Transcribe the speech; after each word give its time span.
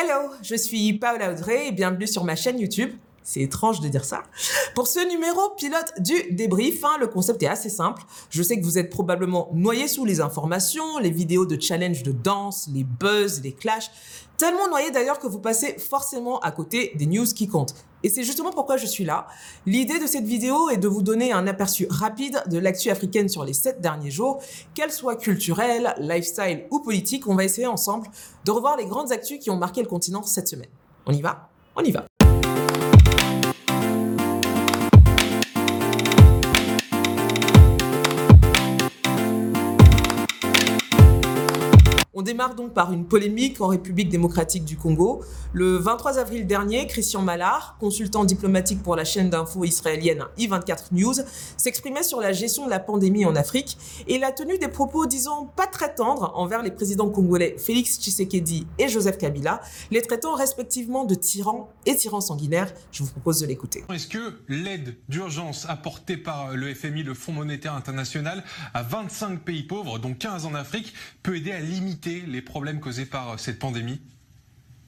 Hello, 0.00 0.30
je 0.42 0.54
suis 0.54 0.92
Paola 0.92 1.32
Audrey 1.32 1.66
et 1.66 1.72
bienvenue 1.72 2.06
sur 2.06 2.22
ma 2.22 2.36
chaîne 2.36 2.60
YouTube. 2.60 2.92
C'est 3.22 3.40
étrange 3.40 3.80
de 3.80 3.88
dire 3.88 4.04
ça. 4.04 4.22
Pour 4.74 4.86
ce 4.86 5.06
numéro 5.08 5.50
pilote 5.56 5.92
du 5.98 6.14
débrief, 6.30 6.84
hein, 6.84 6.96
le 6.98 7.06
concept 7.06 7.42
est 7.42 7.48
assez 7.48 7.68
simple. 7.68 8.02
Je 8.30 8.42
sais 8.42 8.58
que 8.58 8.64
vous 8.64 8.78
êtes 8.78 8.90
probablement 8.90 9.50
noyé 9.52 9.86
sous 9.86 10.04
les 10.04 10.20
informations, 10.20 10.98
les 10.98 11.10
vidéos 11.10 11.44
de 11.44 11.60
challenge 11.60 12.02
de 12.02 12.12
danse, 12.12 12.68
les 12.72 12.84
buzz, 12.84 13.42
les 13.42 13.52
clashs. 13.52 13.90
Tellement 14.38 14.68
noyé 14.68 14.90
d'ailleurs 14.90 15.18
que 15.18 15.26
vous 15.26 15.40
passez 15.40 15.76
forcément 15.78 16.38
à 16.40 16.52
côté 16.52 16.92
des 16.94 17.06
news 17.06 17.26
qui 17.26 17.48
comptent. 17.48 17.74
Et 18.02 18.08
c'est 18.08 18.22
justement 18.22 18.52
pourquoi 18.52 18.76
je 18.76 18.86
suis 18.86 19.04
là. 19.04 19.26
L'idée 19.66 19.98
de 19.98 20.06
cette 20.06 20.24
vidéo 20.24 20.70
est 20.70 20.76
de 20.76 20.86
vous 20.86 21.02
donner 21.02 21.32
un 21.32 21.46
aperçu 21.46 21.86
rapide 21.90 22.42
de 22.46 22.58
l'actu 22.58 22.90
africaine 22.90 23.28
sur 23.28 23.44
les 23.44 23.52
sept 23.52 23.80
derniers 23.80 24.10
jours, 24.10 24.40
qu'elle 24.74 24.92
soit 24.92 25.16
culturelle, 25.16 25.94
lifestyle 25.98 26.66
ou 26.70 26.80
politique. 26.80 27.26
On 27.26 27.34
va 27.34 27.44
essayer 27.44 27.66
ensemble 27.66 28.06
de 28.44 28.50
revoir 28.52 28.76
les 28.76 28.86
grandes 28.86 29.10
actus 29.10 29.40
qui 29.40 29.50
ont 29.50 29.56
marqué 29.56 29.82
le 29.82 29.88
continent 29.88 30.22
cette 30.22 30.48
semaine. 30.48 30.70
On 31.06 31.12
y 31.12 31.20
va? 31.20 31.50
On 31.74 31.82
y 31.82 31.90
va. 31.90 32.06
On 42.20 42.22
démarre 42.22 42.56
donc 42.56 42.74
par 42.74 42.92
une 42.92 43.04
polémique 43.04 43.60
en 43.60 43.68
République 43.68 44.08
démocratique 44.08 44.64
du 44.64 44.76
Congo. 44.76 45.22
Le 45.52 45.76
23 45.76 46.18
avril 46.18 46.48
dernier, 46.48 46.88
Christian 46.88 47.22
Mallard, 47.22 47.76
consultant 47.78 48.24
diplomatique 48.24 48.82
pour 48.82 48.96
la 48.96 49.04
chaîne 49.04 49.30
d'info 49.30 49.62
israélienne 49.62 50.24
i24 50.36 50.86
News, 50.90 51.14
s'exprimait 51.56 52.02
sur 52.02 52.20
la 52.20 52.32
gestion 52.32 52.64
de 52.64 52.70
la 52.70 52.80
pandémie 52.80 53.24
en 53.24 53.36
Afrique 53.36 53.78
et 54.08 54.16
il 54.16 54.24
a 54.24 54.32
tenu 54.32 54.58
des 54.58 54.66
propos, 54.66 55.06
disons, 55.06 55.46
pas 55.54 55.68
très 55.68 55.94
tendres 55.94 56.32
envers 56.34 56.64
les 56.64 56.72
présidents 56.72 57.08
congolais 57.08 57.54
Félix 57.56 58.00
Tshisekedi 58.00 58.66
et 58.80 58.88
Joseph 58.88 59.16
Kabila, 59.16 59.60
les 59.92 60.02
traitant 60.02 60.34
respectivement 60.34 61.04
de 61.04 61.14
tyrans 61.14 61.70
et 61.86 61.94
tyrans 61.94 62.20
sanguinaires. 62.20 62.74
Je 62.90 63.04
vous 63.04 63.10
propose 63.10 63.38
de 63.38 63.46
l'écouter. 63.46 63.84
Est-ce 63.94 64.08
que 64.08 64.40
l'aide 64.48 64.96
d'urgence 65.08 65.66
apportée 65.68 66.16
par 66.16 66.56
le 66.56 66.74
FMI, 66.74 67.04
le 67.04 67.14
Fonds 67.14 67.30
monétaire 67.30 67.74
international, 67.74 68.42
à 68.74 68.82
25 68.82 69.38
pays 69.38 69.62
pauvres, 69.62 70.00
dont 70.00 70.14
15 70.14 70.46
en 70.46 70.54
Afrique, 70.54 70.94
peut 71.22 71.36
aider 71.36 71.52
à 71.52 71.60
limiter 71.60 72.07
les 72.08 72.42
problèmes 72.42 72.80
causés 72.80 73.06
par 73.06 73.30
euh, 73.30 73.36
cette 73.36 73.58
pandémie? 73.58 74.00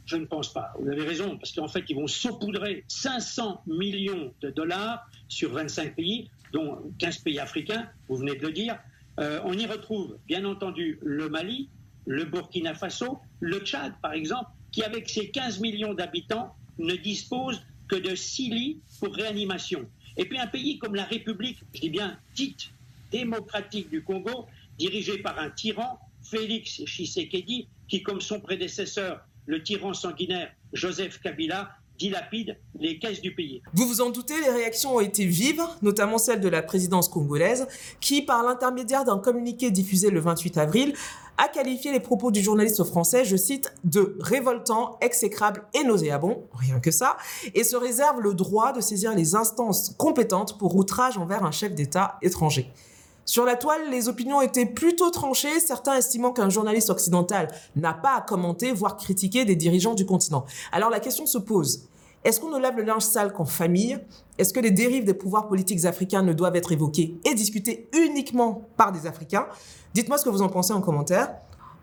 Je 0.06 0.16
ne 0.16 0.24
pense 0.24 0.52
pas. 0.52 0.72
Vous 0.80 0.88
avez 0.88 1.02
raison, 1.02 1.36
parce 1.36 1.52
qu'en 1.52 1.68
fait, 1.68 1.84
ils 1.88 1.96
vont 1.96 2.08
saupoudrer 2.08 2.84
500 2.88 3.62
millions 3.66 4.32
de 4.40 4.50
dollars 4.50 5.08
sur 5.28 5.52
25 5.52 5.94
pays, 5.94 6.30
dont 6.52 6.78
15 6.98 7.18
pays 7.18 7.38
africains, 7.38 7.88
vous 8.08 8.16
venez 8.16 8.34
de 8.34 8.46
le 8.46 8.52
dire. 8.52 8.78
Euh, 9.20 9.40
on 9.44 9.52
y 9.52 9.66
retrouve, 9.66 10.18
bien 10.26 10.44
entendu, 10.44 10.98
le 11.02 11.28
Mali, 11.28 11.68
le 12.06 12.24
Burkina 12.24 12.74
Faso, 12.74 13.20
le 13.38 13.60
Tchad, 13.60 13.92
par 14.02 14.14
exemple, 14.14 14.50
qui, 14.72 14.82
avec 14.82 15.08
ses 15.08 15.30
15 15.30 15.60
millions 15.60 15.94
d'habitants, 15.94 16.54
ne 16.78 16.96
dispose 16.96 17.62
que 17.86 17.96
de 17.96 18.14
6 18.14 18.50
lits 18.50 18.80
pour 18.98 19.14
réanimation. 19.14 19.86
Et 20.16 20.24
puis 20.24 20.38
un 20.38 20.46
pays 20.46 20.78
comme 20.78 20.94
la 20.94 21.04
République, 21.04 21.58
je 21.74 21.80
dis 21.80 21.90
bien 21.90 22.18
dite 22.34 22.70
démocratique 23.10 23.90
du 23.90 24.02
Congo, 24.02 24.46
dirigé 24.78 25.18
par 25.18 25.38
un 25.38 25.50
tyran 25.50 25.98
Félix 26.30 26.82
Tshisekedi, 26.84 27.68
qui, 27.88 28.02
comme 28.02 28.20
son 28.20 28.40
prédécesseur, 28.40 29.20
le 29.46 29.62
tyran 29.62 29.94
sanguinaire 29.94 30.50
Joseph 30.72 31.20
Kabila, 31.20 31.70
dilapide 31.98 32.56
les 32.78 32.98
caisses 32.98 33.20
du 33.20 33.34
pays. 33.34 33.60
Vous 33.74 33.86
vous 33.86 34.00
en 34.00 34.08
doutez, 34.08 34.40
les 34.40 34.48
réactions 34.48 34.96
ont 34.96 35.00
été 35.00 35.26
vives, 35.26 35.62
notamment 35.82 36.16
celle 36.16 36.40
de 36.40 36.48
la 36.48 36.62
présidence 36.62 37.08
congolaise, 37.08 37.66
qui, 38.00 38.22
par 38.22 38.42
l'intermédiaire 38.42 39.04
d'un 39.04 39.18
communiqué 39.18 39.70
diffusé 39.70 40.08
le 40.08 40.20
28 40.20 40.56
avril, 40.56 40.94
a 41.36 41.48
qualifié 41.48 41.92
les 41.92 42.00
propos 42.00 42.30
du 42.30 42.42
journaliste 42.42 42.84
français, 42.84 43.24
je 43.24 43.36
cite, 43.36 43.74
de 43.84 44.16
révoltants, 44.20 44.98
exécrables 45.00 45.64
et 45.74 45.84
nauséabonds, 45.84 46.44
rien 46.54 46.80
que 46.80 46.90
ça, 46.90 47.16
et 47.54 47.64
se 47.64 47.76
réserve 47.76 48.20
le 48.20 48.34
droit 48.34 48.72
de 48.72 48.80
saisir 48.80 49.14
les 49.14 49.34
instances 49.34 49.94
compétentes 49.98 50.58
pour 50.58 50.76
outrage 50.76 51.18
envers 51.18 51.44
un 51.44 51.50
chef 51.50 51.74
d'État 51.74 52.18
étranger. 52.22 52.70
Sur 53.30 53.44
la 53.44 53.54
toile, 53.54 53.82
les 53.92 54.08
opinions 54.08 54.42
étaient 54.42 54.66
plutôt 54.66 55.08
tranchées, 55.10 55.60
certains 55.60 55.94
estimant 55.94 56.32
qu'un 56.32 56.50
journaliste 56.50 56.90
occidental 56.90 57.46
n'a 57.76 57.94
pas 57.94 58.16
à 58.16 58.22
commenter, 58.22 58.72
voire 58.72 58.96
critiquer 58.96 59.44
des 59.44 59.54
dirigeants 59.54 59.94
du 59.94 60.04
continent. 60.04 60.44
Alors 60.72 60.90
la 60.90 60.98
question 60.98 61.26
se 61.26 61.38
pose, 61.38 61.84
est-ce 62.24 62.40
qu'on 62.40 62.50
ne 62.50 62.58
lave 62.58 62.76
le 62.76 62.82
linge 62.82 63.04
sale 63.04 63.32
qu'en 63.32 63.44
famille? 63.44 64.00
Est-ce 64.36 64.52
que 64.52 64.58
les 64.58 64.72
dérives 64.72 65.04
des 65.04 65.14
pouvoirs 65.14 65.46
politiques 65.46 65.84
africains 65.84 66.24
ne 66.24 66.32
doivent 66.32 66.56
être 66.56 66.72
évoquées 66.72 67.20
et 67.24 67.34
discutées 67.36 67.88
uniquement 67.96 68.66
par 68.76 68.90
des 68.90 69.06
Africains? 69.06 69.46
Dites-moi 69.94 70.18
ce 70.18 70.24
que 70.24 70.30
vous 70.30 70.42
en 70.42 70.48
pensez 70.48 70.72
en 70.72 70.80
commentaire. 70.80 71.32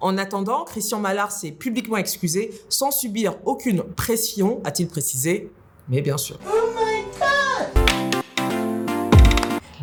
En 0.02 0.18
attendant, 0.18 0.66
Christian 0.66 1.00
Mallard 1.00 1.32
s'est 1.32 1.52
publiquement 1.52 1.96
excusé 1.96 2.52
sans 2.68 2.92
subir 2.92 3.38
aucune 3.46 3.84
pression, 3.84 4.60
a-t-il 4.66 4.90
précisé, 4.90 5.50
mais 5.88 6.02
bien 6.02 6.18
sûr. 6.18 6.38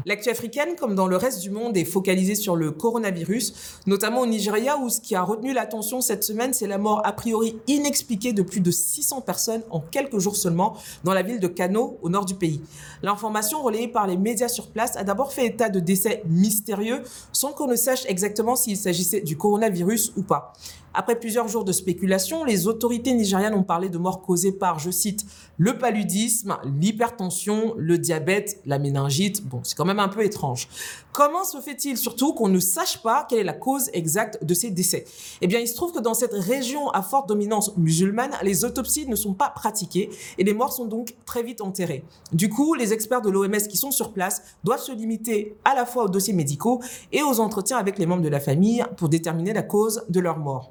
L'actu 0.06 0.28
africaine, 0.28 0.76
comme 0.78 0.94
dans 0.94 1.06
le 1.06 1.16
reste 1.16 1.40
du 1.40 1.50
monde, 1.50 1.76
est 1.76 1.84
focalisée 1.84 2.34
sur 2.34 2.56
le 2.56 2.70
coronavirus, 2.70 3.80
notamment 3.86 4.20
au 4.20 4.26
Nigeria, 4.26 4.76
où 4.78 4.90
ce 4.90 5.00
qui 5.00 5.14
a 5.14 5.22
retenu 5.22 5.54
l'attention 5.54 6.00
cette 6.00 6.24
semaine, 6.24 6.52
c'est 6.52 6.66
la 6.66 6.78
mort 6.78 7.00
a 7.04 7.12
priori 7.12 7.56
inexpliquée 7.66 8.32
de 8.32 8.42
plus 8.42 8.60
de 8.60 8.70
600 8.70 9.22
personnes 9.22 9.62
en 9.70 9.80
quelques 9.80 10.18
jours 10.18 10.36
seulement 10.36 10.76
dans 11.04 11.14
la 11.14 11.22
ville 11.22 11.40
de 11.40 11.48
Kano, 11.48 11.98
au 12.02 12.10
nord 12.10 12.26
du 12.26 12.34
pays. 12.34 12.60
L'information 13.02 13.62
relayée 13.62 13.88
par 13.88 14.06
les 14.06 14.16
médias 14.16 14.48
sur 14.48 14.68
place 14.68 14.96
a 14.96 15.04
d'abord 15.04 15.32
fait 15.32 15.46
état 15.46 15.68
de 15.68 15.80
décès 15.80 16.22
mystérieux, 16.26 17.02
sans 17.32 17.52
qu'on 17.52 17.66
ne 17.66 17.76
sache 17.76 18.04
exactement 18.06 18.56
s'il 18.56 18.76
s'agissait 18.76 19.20
du 19.22 19.36
coronavirus 19.36 20.12
ou 20.16 20.22
pas. 20.22 20.52
Après 20.96 21.18
plusieurs 21.18 21.48
jours 21.48 21.64
de 21.64 21.72
spéculation, 21.72 22.44
les 22.44 22.68
autorités 22.68 23.12
nigérianes 23.14 23.54
ont 23.54 23.64
parlé 23.64 23.88
de 23.88 23.98
morts 23.98 24.22
causées 24.22 24.52
par, 24.52 24.78
je 24.78 24.92
cite, 24.92 25.26
le 25.58 25.76
paludisme, 25.76 26.56
l'hypertension, 26.80 27.74
le 27.76 27.98
diabète, 27.98 28.60
la 28.64 28.78
méningite. 28.78 29.44
Bon, 29.44 29.58
c'est 29.64 29.76
quand 29.76 29.84
même 29.84 29.98
un 29.98 30.06
peu 30.06 30.22
étrange. 30.22 30.68
Comment 31.12 31.42
se 31.42 31.60
fait-il 31.60 31.98
surtout 31.98 32.32
qu'on 32.32 32.48
ne 32.48 32.60
sache 32.60 33.02
pas 33.02 33.26
quelle 33.28 33.40
est 33.40 33.44
la 33.44 33.54
cause 33.54 33.90
exacte 33.92 34.44
de 34.44 34.54
ces 34.54 34.70
décès? 34.70 35.04
Eh 35.40 35.48
bien, 35.48 35.58
il 35.58 35.66
se 35.66 35.74
trouve 35.74 35.92
que 35.92 35.98
dans 35.98 36.14
cette 36.14 36.32
région 36.32 36.88
à 36.90 37.02
forte 37.02 37.28
dominance 37.28 37.76
musulmane, 37.76 38.30
les 38.44 38.64
autopsies 38.64 39.08
ne 39.08 39.16
sont 39.16 39.34
pas 39.34 39.50
pratiquées 39.50 40.10
et 40.38 40.44
les 40.44 40.54
morts 40.54 40.72
sont 40.72 40.86
donc 40.86 41.16
très 41.26 41.42
vite 41.42 41.60
enterrés. 41.60 42.04
Du 42.32 42.48
coup, 42.48 42.74
les 42.74 42.92
experts 42.92 43.22
de 43.22 43.30
l'OMS 43.30 43.66
qui 43.68 43.76
sont 43.76 43.90
sur 43.90 44.12
place 44.12 44.42
doivent 44.62 44.80
se 44.80 44.92
limiter 44.92 45.56
à 45.64 45.74
la 45.74 45.86
fois 45.86 46.04
aux 46.04 46.08
dossiers 46.08 46.34
médicaux 46.34 46.80
et 47.10 47.24
aux 47.24 47.40
entretiens 47.40 47.78
avec 47.78 47.98
les 47.98 48.06
membres 48.06 48.22
de 48.22 48.28
la 48.28 48.40
famille 48.40 48.84
pour 48.96 49.08
déterminer 49.08 49.52
la 49.52 49.62
cause 49.62 50.04
de 50.08 50.20
leur 50.20 50.38
mort. 50.38 50.70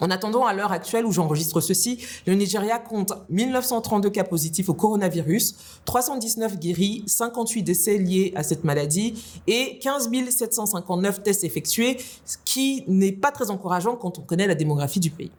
En 0.00 0.10
attendant, 0.10 0.44
à 0.44 0.52
l'heure 0.52 0.72
actuelle 0.72 1.06
où 1.06 1.12
j'enregistre 1.12 1.60
ceci, 1.60 2.04
le 2.26 2.34
Nigeria 2.34 2.78
compte 2.78 3.12
1932 3.30 4.10
cas 4.10 4.24
positifs 4.24 4.68
au 4.68 4.74
coronavirus, 4.74 5.54
319 5.84 6.58
guéris, 6.58 7.04
58 7.06 7.62
décès 7.62 7.98
liés 7.98 8.32
à 8.34 8.42
cette 8.42 8.64
maladie 8.64 9.14
et 9.46 9.78
15 9.78 10.10
759 10.30 11.22
tests 11.22 11.44
effectués, 11.44 11.98
ce 12.24 12.36
qui 12.44 12.84
n'est 12.88 13.12
pas 13.12 13.30
très 13.30 13.50
encourageant 13.50 13.96
quand 13.96 14.18
on 14.18 14.22
connaît 14.22 14.46
la 14.46 14.54
démographie 14.54 15.00
du 15.00 15.10
pays. 15.10 15.30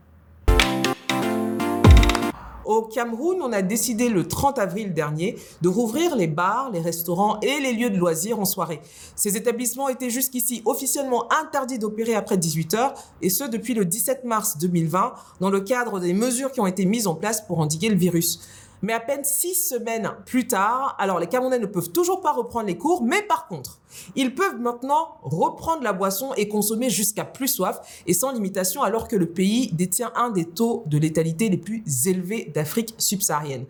Au 2.66 2.82
Cameroun, 2.82 3.38
on 3.42 3.52
a 3.52 3.62
décidé 3.62 4.10
le 4.10 4.28
30 4.28 4.58
avril 4.58 4.94
dernier 4.94 5.38
de 5.62 5.70
rouvrir 5.70 6.16
les 6.16 6.28
bars, 6.28 6.72
les 6.72 6.82
restaurants 6.82 7.40
et 7.42 7.60
les 7.60 7.74
lieux 7.74 7.92
de 7.92 7.98
loisirs 7.98 8.40
en 8.40 8.46
soirée. 8.46 8.82
Ces 9.16 9.38
établissements 9.38 9.88
étaient 9.88 10.10
jusqu'ici 10.10 10.64
officiellement 10.66 11.32
interdits 11.32 11.78
d'opérer 11.78 12.16
après 12.16 12.38
18 12.38 12.74
heures, 12.74 12.94
et 13.22 13.30
ce 13.30 13.44
depuis 13.44 13.76
le 13.76 13.86
17 13.86 14.24
mars 14.24 14.58
2020, 14.58 15.14
dans 15.42 15.52
le 15.52 15.62
cadre 15.62 16.00
des 16.00 16.14
mesures 16.14 16.52
qui 16.52 16.60
ont 16.60 16.68
été 16.68 16.86
mises 16.86 17.08
en 17.08 17.16
place 17.16 17.42
pour 17.42 17.60
endiguer 17.60 17.90
le 17.90 17.96
virus. 17.96 18.40
Mais 18.86 18.94
à 18.94 19.00
peine 19.00 19.24
six 19.24 19.56
semaines 19.56 20.12
plus 20.28 20.46
tard, 20.46 20.96
alors 21.00 21.18
les 21.18 21.26
Camerounais 21.26 21.58
ne 21.58 21.66
peuvent 21.66 21.90
toujours 21.90 22.22
pas 22.22 22.32
reprendre 22.32 22.68
les 22.68 22.78
cours, 22.78 23.02
mais 23.02 23.24
par 23.24 23.48
contre, 23.48 23.80
ils 24.16 24.36
peuvent 24.36 24.60
maintenant 24.60 25.18
reprendre 25.24 25.82
la 25.82 25.92
boisson 25.92 26.36
et 26.38 26.48
consommer 26.48 26.92
jusqu'à 26.92 27.26
plus 27.26 27.48
soif 27.48 27.80
et 28.06 28.14
sans 28.14 28.32
limitation 28.32 28.84
alors 28.84 29.08
que 29.08 29.16
le 29.16 29.26
pays 29.26 29.72
détient 29.74 30.12
un 30.16 30.30
des 30.30 30.46
taux 30.46 30.84
de 30.86 31.00
létalité 31.00 31.50
les 31.50 31.58
plus 31.58 31.84
élevés 32.06 32.52
d'Afrique 32.54 32.94
subsaharienne. 33.00 33.66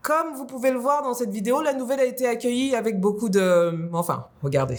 Comme 0.00 0.32
vous 0.34 0.46
pouvez 0.46 0.70
le 0.70 0.78
voir 0.78 1.02
dans 1.02 1.12
cette 1.12 1.30
vidéo, 1.30 1.60
la 1.60 1.74
nouvelle 1.74 2.00
a 2.00 2.06
été 2.06 2.26
accueillie 2.26 2.74
avec 2.74 2.98
beaucoup 2.98 3.28
de... 3.28 3.90
Enfin, 3.92 4.28
regardez. 4.42 4.78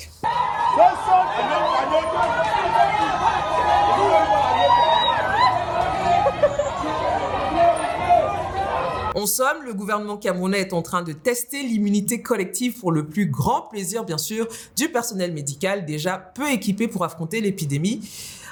En 9.20 9.26
somme, 9.26 9.64
le 9.66 9.74
gouvernement 9.74 10.16
camerounais 10.16 10.62
est 10.62 10.72
en 10.72 10.82
train 10.82 11.02
de 11.02 11.12
tester 11.12 11.62
l'immunité 11.62 12.22
collective 12.22 12.80
pour 12.80 12.94
le 12.94 13.06
plus 13.06 13.26
grand 13.26 13.64
plaisir, 13.64 14.06
bien 14.06 14.18
sûr, 14.18 14.48
du 14.78 14.88
personnel 14.88 15.34
médical 15.34 15.86
déjà 15.86 16.18
peu 16.18 16.50
équipé 16.50 16.88
pour 16.88 17.04
affronter 17.04 17.42
l'épidémie. 17.42 18.00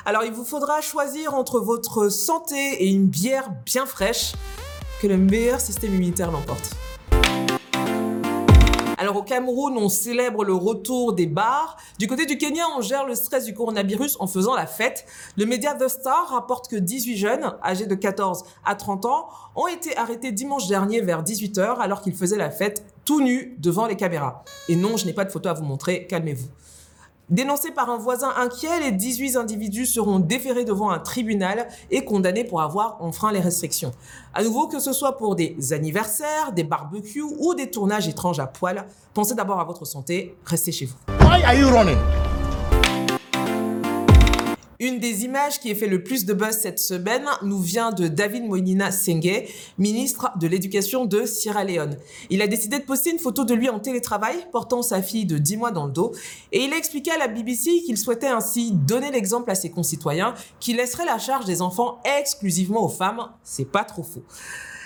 Alors, 0.06 0.26
il 0.26 0.34
vous 0.34 0.44
faudra 0.44 0.82
choisir 0.82 1.36
entre 1.36 1.62
votre 1.62 2.10
santé 2.10 2.84
et 2.84 2.90
une 2.90 3.08
bière 3.08 3.50
bien 3.66 3.86
fraîche. 3.86 4.34
Que 5.02 5.08
le 5.08 5.16
meilleur 5.16 5.62
système 5.62 5.94
immunitaire 5.94 6.32
l'emporte. 6.32 6.76
Au 9.18 9.24
Cameroun, 9.24 9.76
on 9.78 9.90
célèbre 9.90 10.46
le 10.46 10.54
retour 10.54 11.14
des 11.14 11.26
bars. 11.26 11.78
Du 11.98 12.06
côté 12.06 12.28
du 12.28 12.38
Kenya, 12.38 12.66
on 12.78 12.82
gère 12.82 13.04
le 13.04 13.16
stress 13.16 13.46
du 13.46 13.56
coronavirus 13.56 14.16
en 14.20 14.28
faisant 14.28 14.54
la 14.54 14.68
fête. 14.68 15.08
Le 15.38 15.48
média 15.48 15.74
The 15.74 15.88
Star 15.88 16.30
rapporte 16.30 16.68
que 16.68 16.76
18 16.76 17.18
jeunes, 17.18 17.56
âgés 17.64 17.88
de 17.88 17.96
14 17.96 18.44
à 18.64 18.76
30 18.76 19.06
ans, 19.06 19.30
ont 19.56 19.66
été 19.66 19.98
arrêtés 19.98 20.32
dimanche 20.32 20.68
dernier 20.68 21.02
vers 21.02 21.24
18h 21.24 21.80
alors 21.80 22.02
qu'ils 22.02 22.14
faisaient 22.14 22.38
la 22.38 22.52
fête 22.52 22.86
tout 23.06 23.20
nus 23.20 23.56
devant 23.58 23.88
les 23.88 23.96
caméras. 23.96 24.44
Et 24.70 24.76
non, 24.76 24.98
je 24.98 25.08
n'ai 25.08 25.14
pas 25.14 25.26
de 25.26 25.32
photo 25.32 25.50
à 25.50 25.54
vous 25.54 25.66
montrer, 25.66 26.06
calmez-vous. 26.06 26.50
Dénoncés 27.30 27.72
par 27.72 27.90
un 27.90 27.98
voisin 27.98 28.32
inquiet, 28.38 28.80
les 28.80 28.94
18 28.94 29.36
individus 29.36 29.86
seront 29.86 30.20
déférés 30.20 30.64
devant 30.64 30.92
un 30.92 31.00
tribunal 31.00 31.68
et 31.92 32.06
condamnés 32.06 32.46
pour 32.46 32.62
avoir 32.62 33.02
enfreint 33.02 33.34
les 33.34 33.42
restrictions. 33.42 33.92
À 34.34 34.44
nouveau, 34.44 34.68
que 34.68 34.80
ce 34.80 34.94
soit 34.94 35.18
pour 35.18 35.36
des 35.36 35.74
anniversaires, 35.74 36.54
des 36.54 36.64
barbecues 36.64 37.24
ou 37.24 37.54
des 37.54 37.70
tournages 37.70 38.08
étranges 38.08 38.40
à 38.40 38.48
poil, 38.48 38.86
pensez 39.14 39.36
d'abord 39.36 39.60
à 39.60 39.66
votre 39.66 39.84
santé, 39.84 40.38
restez 40.46 40.72
chez 40.72 40.86
vous. 40.86 40.96
Why 41.20 41.44
are 41.44 41.54
you 41.54 41.68
running? 41.68 41.98
Une 44.80 45.00
des 45.00 45.26
images 45.26 45.60
qui 45.60 45.72
a 45.72 45.76
fait 45.76 45.88
le 45.88 46.04
plus 46.04 46.26
de 46.26 46.34
buzz 46.34 46.56
cette 46.56 46.78
semaine 46.78 47.26
nous 47.42 47.60
vient 47.60 47.92
de 47.92 48.08
David 48.08 48.44
Moinina 48.44 48.92
Sengue, 48.92 49.48
ministre 49.80 50.30
de 50.40 50.46
l'Éducation 50.46 51.06
de 51.06 51.26
Sierra 51.26 51.64
Leone. 51.64 51.98
Il 52.30 52.44
a 52.44 52.48
décidé 52.48 52.78
de 52.78 52.84
poster 52.84 53.10
une 53.10 53.18
photo 53.18 53.44
de 53.44 53.56
lui 53.56 53.70
en 53.70 53.80
télétravail, 53.80 54.36
portant 54.52 54.84
sa 54.84 55.02
fille 55.02 55.26
de 55.26 55.40
10 55.40 55.58
mois 55.58 55.72
dans 55.72 55.88
le 55.88 55.92
dos, 55.92 56.14
et 56.52 56.64
il 56.64 56.74
a 56.74 56.78
expliqué 56.78 57.10
à 57.10 57.18
la 57.18 57.28
BBC 57.28 57.82
qu'il 57.88 57.98
souhaitait 57.98 58.28
ainsi 58.28 58.72
donner 58.72 59.10
l'exemple 59.10 59.50
à 59.50 59.56
ses 59.56 59.72
concitoyens 59.72 60.36
qui 60.60 60.74
laisseraient 60.74 61.06
la 61.06 61.18
charge 61.18 61.46
des 61.46 61.64
enfants 61.64 62.00
exclusivement 62.20 62.86
aux 62.86 62.90
femmes. 62.90 63.32
C'est 63.42 63.72
pas 63.72 63.84
trop 63.84 64.04
faux. 64.04 64.24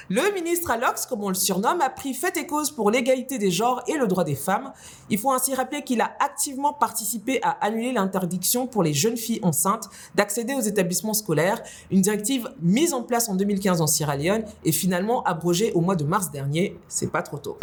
Le 0.09 0.33
ministre 0.33 0.71
Alox, 0.71 1.06
comme 1.06 1.24
on 1.24 1.30
le 1.30 1.36
surnomme, 1.36 1.81
a 1.81 1.89
pris 1.89 2.13
fait 2.13 2.36
et 2.38 2.45
cause 2.45 2.71
pour 2.71 2.92
l'égalité 2.92 3.38
des 3.38 3.51
genres 3.51 3.83
et 3.88 3.98
le 3.98 4.07
droit 4.07 4.24
des 4.24 4.36
femmes. 4.36 4.71
Il 5.09 5.18
faut 5.18 5.31
ainsi 5.31 5.53
rappeler 5.53 5.83
qu'il 5.83 6.01
a 6.01 6.12
activement 6.19 6.74
participé 6.74 7.39
à 7.44 7.51
annuler 7.65 7.94
l'interdiction 7.94 8.68
pour 8.68 8.83
les 8.83 8.94
jeunes 8.94 9.18
filles 9.18 9.39
enceintes 9.44 9.89
d'accéder 10.15 10.53
aux 10.53 10.62
établissements 10.62 11.13
scolaires, 11.13 11.62
une 11.92 12.01
directive 12.01 12.50
mise 12.62 12.94
en 12.94 13.03
place 13.03 13.30
en 13.30 13.36
2015 13.36 13.81
en 13.81 13.88
Sierra 13.88 14.15
Leone 14.15 14.44
et 14.63 14.71
finalement 14.71 15.24
abrogée 15.24 15.71
au 15.74 15.81
mois 15.81 15.95
de 15.95 16.04
mars 16.04 16.31
dernier. 16.31 16.77
C'est 16.88 17.12
pas 17.12 17.21
trop 17.21 17.38
tôt. 17.38 17.57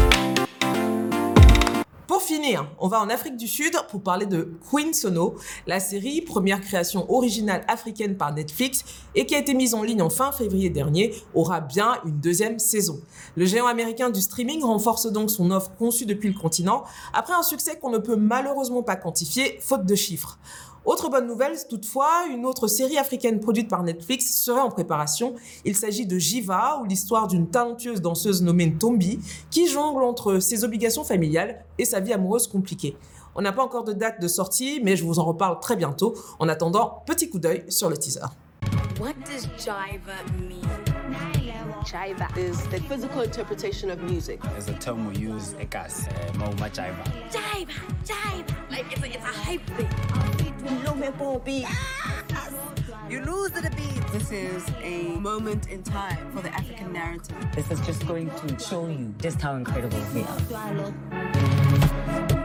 Pour 2.29 2.35
finir, 2.35 2.67
on 2.77 2.87
va 2.87 3.01
en 3.01 3.09
Afrique 3.09 3.37
du 3.37 3.47
Sud 3.47 3.73
pour 3.89 4.03
parler 4.03 4.27
de 4.27 4.53
Queen 4.69 4.93
Sono, 4.93 5.33
la 5.65 5.79
série, 5.79 6.21
première 6.21 6.61
création 6.61 7.11
originale 7.11 7.63
africaine 7.67 8.17
par 8.17 8.35
Netflix 8.35 8.85
et 9.15 9.25
qui 9.25 9.33
a 9.33 9.39
été 9.39 9.55
mise 9.55 9.73
en 9.73 9.81
ligne 9.81 10.03
en 10.03 10.11
fin 10.11 10.31
février 10.31 10.69
dernier, 10.69 11.15
aura 11.33 11.59
bien 11.59 11.95
une 12.05 12.19
deuxième 12.19 12.59
saison. 12.59 13.01
Le 13.35 13.45
géant 13.45 13.65
américain 13.65 14.11
du 14.11 14.21
streaming 14.21 14.61
renforce 14.61 15.11
donc 15.11 15.31
son 15.31 15.49
offre 15.49 15.71
conçue 15.79 16.05
depuis 16.05 16.29
le 16.31 16.39
continent 16.39 16.83
après 17.13 17.33
un 17.33 17.41
succès 17.41 17.79
qu'on 17.79 17.89
ne 17.89 17.97
peut 17.97 18.15
malheureusement 18.15 18.83
pas 18.83 18.95
quantifier 18.95 19.57
faute 19.59 19.87
de 19.87 19.95
chiffres. 19.95 20.37
Autre 20.85 21.09
bonne 21.09 21.27
nouvelle, 21.27 21.55
toutefois, 21.69 22.25
une 22.31 22.45
autre 22.45 22.67
série 22.67 22.97
africaine 22.97 23.39
produite 23.39 23.69
par 23.69 23.83
Netflix 23.83 24.33
serait 24.33 24.61
en 24.61 24.69
préparation. 24.69 25.35
Il 25.65 25.75
s'agit 25.75 26.05
de 26.05 26.17
Jiva, 26.17 26.79
ou 26.81 26.85
l'histoire 26.85 27.27
d'une 27.27 27.49
talentueuse 27.49 28.01
danseuse 28.01 28.41
nommée 28.41 28.65
Ntombi, 28.67 29.19
qui 29.51 29.67
jongle 29.67 30.03
entre 30.03 30.39
ses 30.39 30.63
obligations 30.63 31.03
familiales 31.03 31.63
et 31.77 31.85
sa 31.85 31.99
vie 31.99 32.13
amoureuse 32.13 32.47
compliquée. 32.47 32.95
On 33.35 33.41
n'a 33.41 33.51
pas 33.51 33.63
encore 33.63 33.83
de 33.83 33.93
date 33.93 34.21
de 34.21 34.27
sortie, 34.27 34.81
mais 34.83 34.95
je 34.95 35.03
vous 35.03 35.19
en 35.19 35.25
reparle 35.25 35.59
très 35.59 35.75
bientôt. 35.75 36.15
En 36.39 36.49
attendant, 36.49 37.03
petit 37.05 37.29
coup 37.29 37.39
d'œil 37.39 37.63
sur 37.69 37.89
le 37.89 37.97
teaser. 37.97 38.21
What 38.99 39.13
does 39.25 39.47
jiva 39.57 40.23
mean? 40.49 41.38
Jiva 41.85 42.37
is 42.37 42.67
the 42.67 42.79
physical 42.81 43.21
interpretation 43.21 43.89
of 43.89 44.01
music. 44.03 44.43
As 44.57 44.67
a 44.69 44.73
term 44.73 45.07
we 45.07 45.15
use, 45.15 45.53
ekas, 45.53 46.07
mo 46.37 46.51
majaiva. 46.53 47.03
Jiva, 47.31 47.67
jiva. 48.03 48.71
Like 48.71 48.91
it's 48.91 49.03
a, 49.03 49.07
it's 49.07 49.17
a 49.17 49.19
hype 49.19 49.65
thing. 49.77 49.87
You 53.09 53.21
lose 53.21 53.51
the 53.51 53.69
beat. 53.71 54.07
This 54.11 54.31
is 54.31 54.63
a 54.83 55.03
moment 55.19 55.67
in 55.67 55.81
time 55.81 56.31
for 56.31 56.41
the 56.41 56.49
African 56.49 56.93
narrative. 56.93 57.35
This 57.55 57.71
is 57.71 57.79
just 57.81 58.05
going 58.07 58.29
to 58.29 58.59
show 58.59 58.87
you 58.87 59.13
just 59.19 59.41
how 59.41 59.55
incredible 59.55 59.99
we 60.13 60.21
are. 60.21 62.38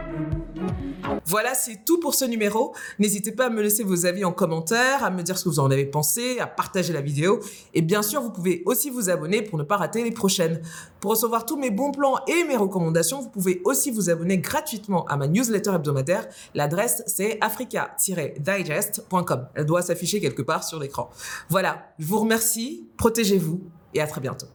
Voilà, 1.26 1.54
c'est 1.54 1.84
tout 1.84 2.00
pour 2.00 2.14
ce 2.14 2.24
numéro. 2.24 2.74
N'hésitez 2.98 3.32
pas 3.32 3.46
à 3.46 3.50
me 3.50 3.62
laisser 3.62 3.82
vos 3.82 4.06
avis 4.06 4.24
en 4.24 4.32
commentaire, 4.32 5.04
à 5.04 5.10
me 5.10 5.22
dire 5.22 5.38
ce 5.38 5.44
que 5.44 5.48
vous 5.48 5.60
en 5.60 5.70
avez 5.70 5.86
pensé, 5.86 6.38
à 6.38 6.46
partager 6.46 6.92
la 6.92 7.00
vidéo. 7.00 7.40
Et 7.74 7.82
bien 7.82 8.02
sûr, 8.02 8.22
vous 8.22 8.30
pouvez 8.30 8.62
aussi 8.66 8.90
vous 8.90 9.10
abonner 9.10 9.42
pour 9.42 9.58
ne 9.58 9.64
pas 9.64 9.76
rater 9.76 10.04
les 10.04 10.10
prochaines. 10.10 10.60
Pour 11.00 11.12
recevoir 11.12 11.46
tous 11.46 11.56
mes 11.56 11.70
bons 11.70 11.92
plans 11.92 12.16
et 12.26 12.44
mes 12.44 12.56
recommandations, 12.56 13.20
vous 13.20 13.30
pouvez 13.30 13.60
aussi 13.64 13.90
vous 13.90 14.10
abonner 14.10 14.38
gratuitement 14.38 15.04
à 15.06 15.16
ma 15.16 15.28
newsletter 15.28 15.72
hebdomadaire. 15.74 16.26
L'adresse, 16.54 17.02
c'est 17.06 17.38
africa-digest.com. 17.40 19.48
Elle 19.54 19.66
doit 19.66 19.82
s'afficher 19.82 20.20
quelque 20.20 20.42
part 20.42 20.64
sur 20.64 20.78
l'écran. 20.78 21.10
Voilà, 21.48 21.86
je 21.98 22.06
vous 22.06 22.20
remercie, 22.20 22.88
protégez-vous 22.96 23.60
et 23.92 24.00
à 24.00 24.06
très 24.06 24.20
bientôt. 24.20 24.46